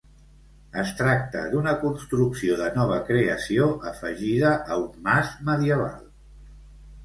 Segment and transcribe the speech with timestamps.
[0.83, 6.05] Es tracta d'una construcció de nova creació afegida a un mas medieval.